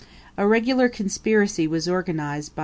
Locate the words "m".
2.59-2.59